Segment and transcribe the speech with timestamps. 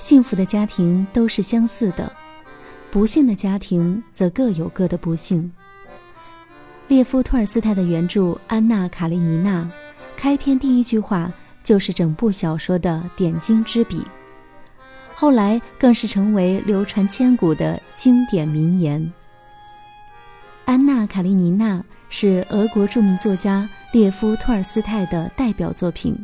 [0.00, 2.10] 幸福的家庭都是相似的，
[2.90, 5.52] 不幸的家庭则各有各的不幸。
[6.88, 9.62] 列夫·托尔斯泰的原著《安娜·卡列尼娜》，
[10.16, 11.30] 开篇第一句话
[11.62, 14.02] 就是整部小说的点睛之笔，
[15.14, 19.02] 后来更是成为流传千古的经典名言。
[20.64, 21.76] 《安娜·卡列尼娜》
[22.08, 26.16] 是俄国著名作家列夫·托尔斯泰的代表作品，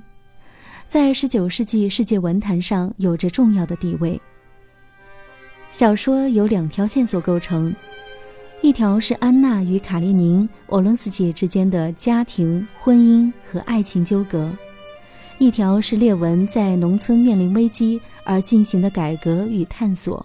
[0.88, 4.20] 在19世纪世界文坛上有着重要的地位。
[5.72, 7.74] 小说由两条线索构成。
[8.62, 14.50] 一条是安娜与卡列宁·沃伦斯基之间的家庭、婚姻和爱情纠葛，
[15.38, 20.24] 一条是列文在农村面临危机而进行的改革与探索。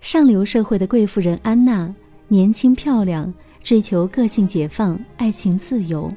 [0.00, 1.92] 上流社会的贵妇人安娜，
[2.28, 3.32] 年轻漂亮，
[3.62, 6.08] 追求个性解放、爱情自由；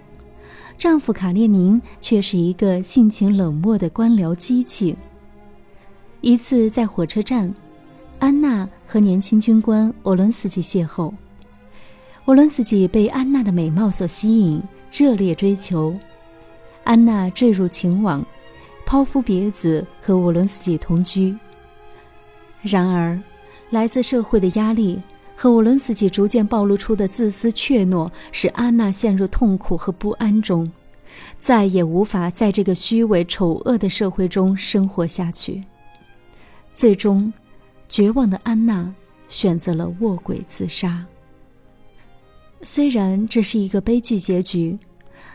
[0.78, 4.96] 丈夫卡列宁却是一个性情冷漠的官僚机器。
[6.22, 7.54] 一次在火车站。
[8.18, 11.14] 安娜和年轻军官沃伦斯基邂逅，
[12.26, 15.94] 沃伦斯基被安娜的美貌所吸引，热烈追求。
[16.86, 18.26] 安娜坠入情网，
[18.86, 21.38] 抛夫别子和沃伦斯基同居。
[22.62, 23.20] 然而，
[23.70, 25.00] 来自社会的压力
[25.36, 30.72] 和沃伦斯基逐渐暴露出的自私怯懦，使安娜陷入痛苦和不安中，
[31.38, 35.64] 再也无法在这个虚伪丑恶的社会中生活下去。
[36.74, 37.32] 最终。
[37.88, 38.92] 绝望的安娜
[39.30, 41.06] 选择了卧轨自杀。
[42.64, 44.78] 虽然这是一个悲剧结局，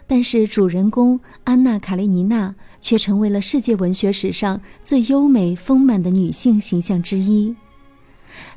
[0.04, 7.54] 但是主人公安娜·卡列尼娜却成为了世界文学史上最优美丰满的女性形象之一。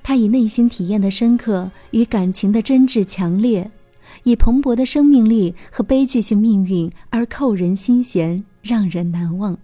[0.01, 3.71] 她以内心体验的深刻与感情的真挚强烈，
[4.23, 9.57] 以蓬勃的生命力和悲剧性命运而扣人心弦，让人难忘。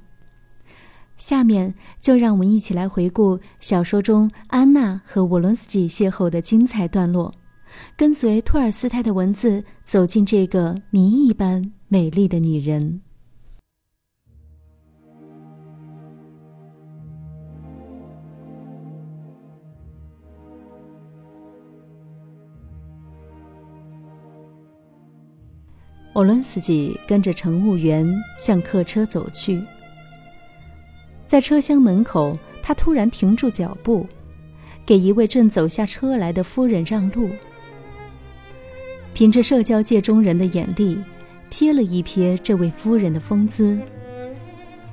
[1.18, 7.34] 下面就让我们一起来回顾小说中安娜和沃伦斯基邂逅的精彩段落，
[7.98, 13.02] 跟随托尔斯泰的文字走进这个谜一般美丽的女人。
[26.20, 28.06] 沃伦斯基跟着乘务员
[28.38, 29.64] 向客车走去。
[31.26, 34.06] 在车厢门口，他突然停住脚步，
[34.86, 37.30] 给一位正走下车来的夫人让路。
[39.14, 41.02] 凭着社交界中人的眼力，
[41.50, 43.80] 瞥了一瞥这位夫人的风姿，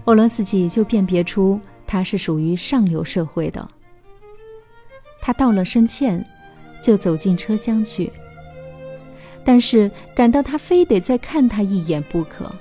[0.05, 3.69] 沃伦斯基就辨别出她是属于上流社会的。
[5.21, 6.25] 他道了声歉，
[6.81, 8.13] 就走进车厢去。
[9.47, 12.53] 但是感到他非得再看她一眼不可。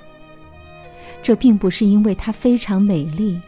[1.20, 3.40] 这并不是因为她非常美丽。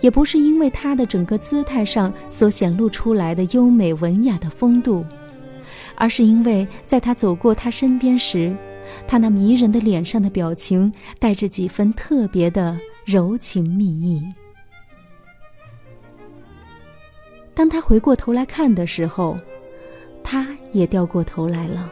[0.00, 5.06] 也不是因为她的整个姿态上所显露出来的优美文雅的风度，
[5.94, 8.54] 而是因为在她走过他身边时，
[9.06, 14.22] 她那迷人的脸上的表情带着几分特别的柔情蜜意。
[17.54, 19.34] 当他回过头来看的时候，
[20.22, 21.90] 他也掉过头来了。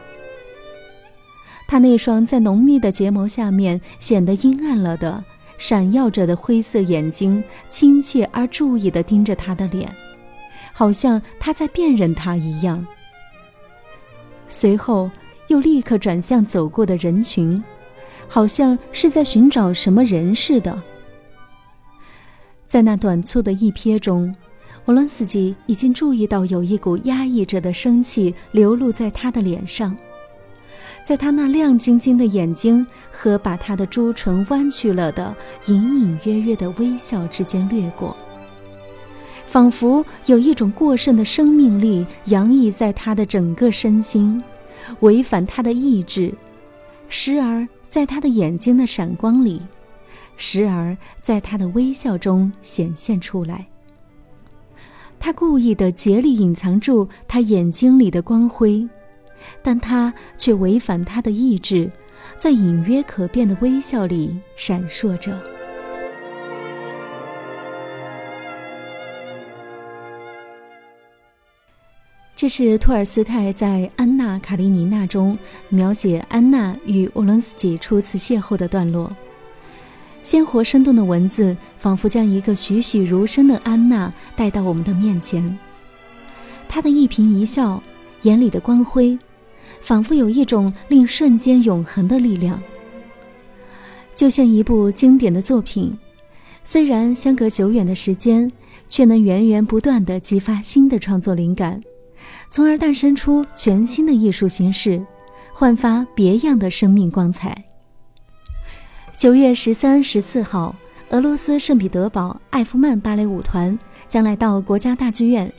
[1.67, 5.23] 他那双在浓密的睫毛下面显得阴暗了的。
[5.57, 9.89] 闪耀着的灰色眼睛，亲切而注意地盯着他的脸，
[10.73, 12.85] 好像他在辨认他一样。
[14.49, 15.09] 随后
[15.47, 17.63] 又立刻转向走过的人群，
[18.27, 20.83] 好像是在寻找什么人似的。
[22.67, 24.35] 在那短促的一瞥中，
[24.87, 29.95] 沃伦斯基已经注意到有一股压抑着的生气流露在他的脸上。
[31.05, 35.35] 在他那亮晶晶的眼睛和把他的朱唇弯曲了的
[35.67, 38.17] 隐隐约约的微笑之间掠过，
[39.45, 44.43] 仿佛有一种过剩的生命力洋溢在他的整个身心，
[45.01, 46.33] 违反他的意志，
[47.07, 49.61] 时而在他的眼睛的闪光里，
[50.37, 53.67] 时而在他的微笑中显现出来。
[55.19, 58.89] 他故意的竭力隐藏住他眼睛里的光辉。
[59.61, 61.89] 但他却违反他的意志，
[62.37, 65.37] 在隐约可辨的微笑里闪烁着。
[72.37, 75.37] 这是托尔斯泰在《安娜·卡列尼娜》中
[75.69, 79.09] 描写安娜与沃伦斯基初次邂逅的段落。
[80.21, 85.57] 鲜活生动的文字，仿佛将一个栩栩如生的安娜带到我们的面前。
[86.67, 87.81] 她的一颦一笑，
[88.23, 89.17] 眼里的光辉。
[89.81, 92.61] 仿佛有一种令瞬间永恒的力量，
[94.15, 95.97] 就像一部经典的作品，
[96.63, 98.51] 虽然相隔久远的时间，
[98.89, 101.81] 却能源源不断地激发新的创作灵感，
[102.49, 105.05] 从而诞生出全新的艺术形式，
[105.53, 107.65] 焕发别样的生命光彩。
[109.17, 110.75] 九月十三、十四号，
[111.09, 115.51] 俄罗斯圣彼得堡艾夫曼芭蕾舞团将来到国家大剧院，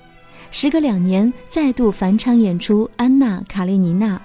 [0.58, 4.16] 时隔两年再度返场演出《安娜·卡列尼娜》，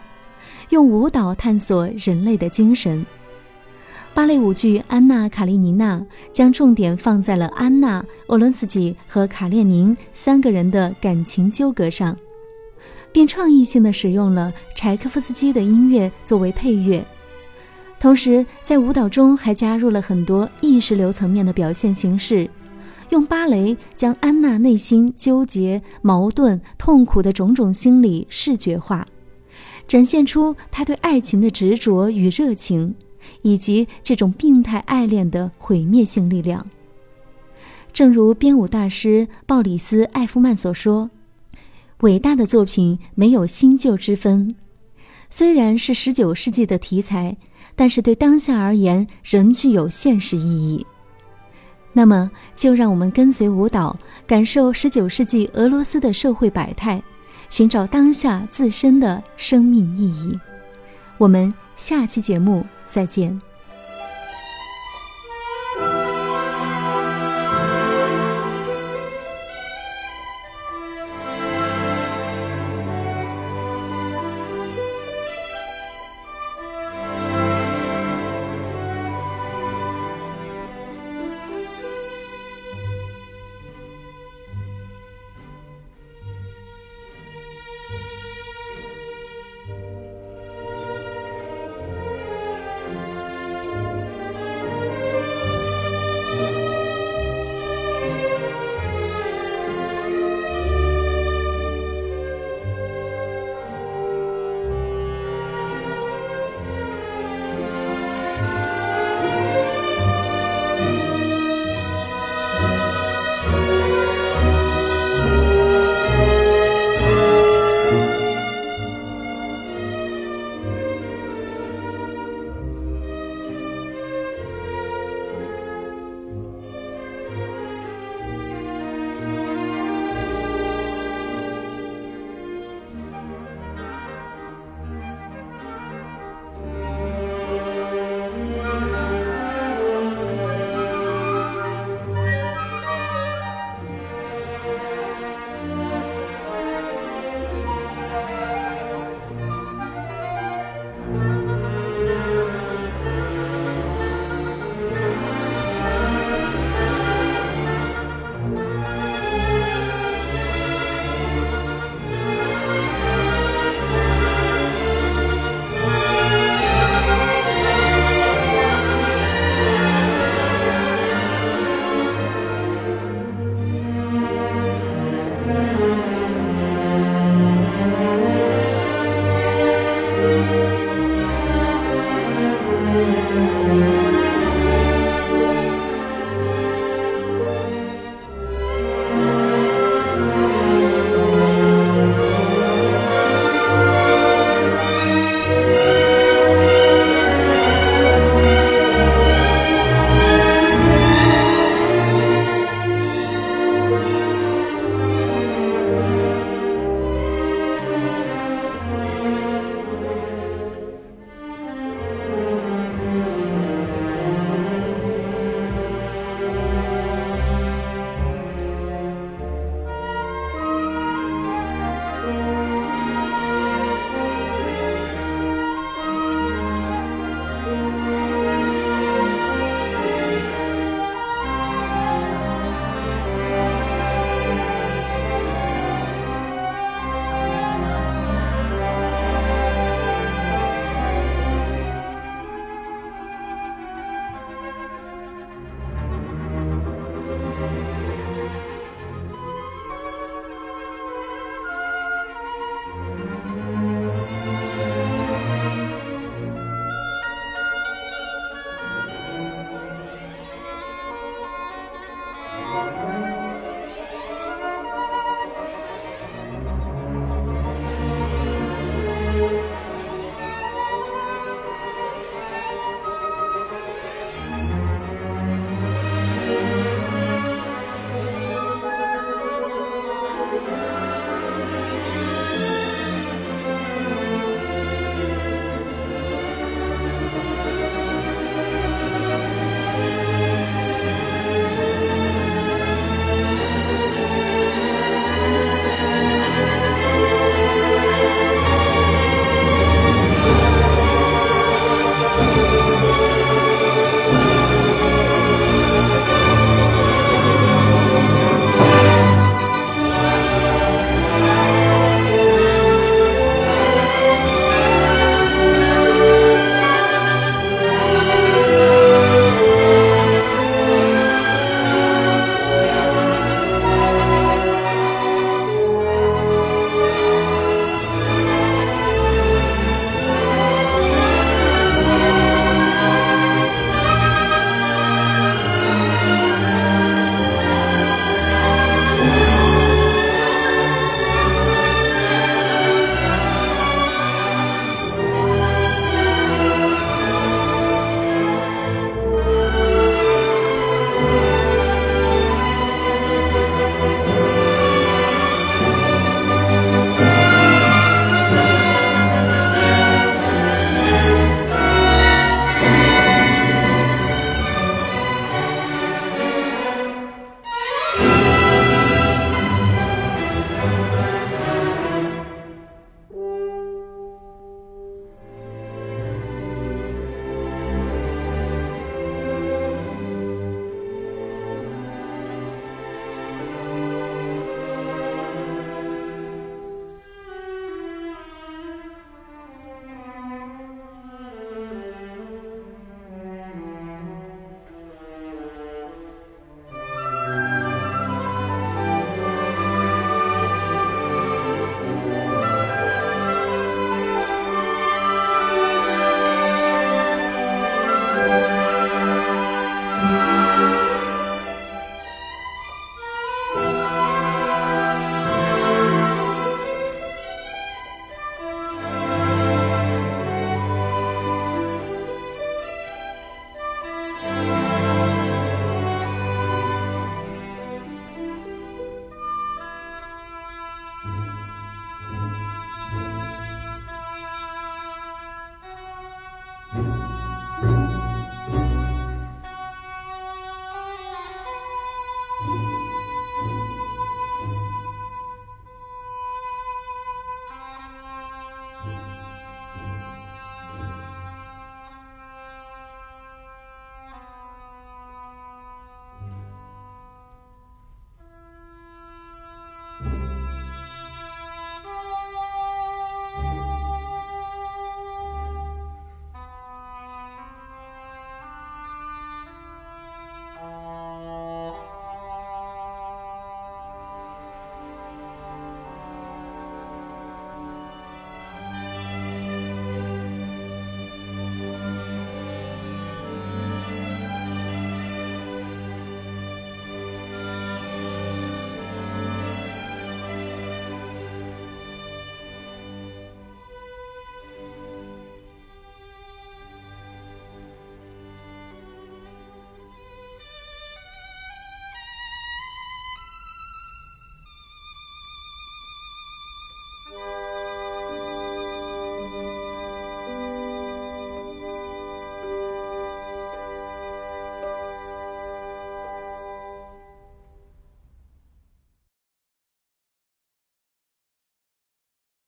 [0.69, 3.05] 用舞蹈探索人类的精神。
[4.13, 5.97] 芭蕾舞剧《安娜·卡列尼娜》
[6.31, 12.15] 将重点放在了安娜·沃伦斯基和卡列宁三个人的感情纠葛上，
[13.11, 17.05] 并创意性地使用了柴可夫斯基的音乐作为配乐，
[17.99, 22.49] 同时在舞蹈中还加入了很多意识流层面的表现形式，
[23.11, 29.07] 用芭蕾将安娜内心纠结、矛盾、痛苦的种种心理视觉化，
[29.87, 32.95] 展现出她对爱情的执着与热情。
[33.43, 36.65] 以及这种病态爱恋的毁灭性力量。
[37.93, 41.11] 正如编舞大师鲍里斯·艾夫曼所说
[42.01, 44.55] ：“伟大的作品没有新旧之分，
[45.29, 47.37] 虽然是十九世纪的题材，
[47.75, 50.85] 但是对当下而言仍具有现实意义。”
[51.93, 57.01] 那么，就让我们跟随舞蹈，感受十九世纪俄罗斯的社会百态，
[57.49, 60.39] 寻找当下自身的生命意义。
[61.17, 62.65] 我们下期节目。
[62.91, 63.50] 再见。